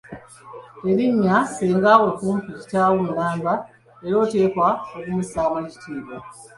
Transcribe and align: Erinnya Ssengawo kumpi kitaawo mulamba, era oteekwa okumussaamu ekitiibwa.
Erinnya 0.89 1.37
Ssengawo 1.45 2.07
kumpi 2.17 2.49
kitaawo 2.59 2.95
mulamba, 3.05 3.53
era 4.05 4.15
oteekwa 4.23 4.67
okumussaamu 4.97 5.57
ekitiibwa. 5.65 6.17